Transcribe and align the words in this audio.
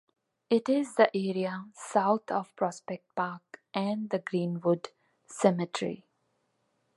It 0.49 0.67
is 0.67 0.95
the 0.95 1.15
area 1.15 1.65
south 1.75 2.31
of 2.31 2.55
Prospect 2.55 3.13
Park 3.13 3.59
and 3.71 4.09
the 4.09 4.17
Green-Wood 4.17 4.89
Cemetery. 5.27 6.07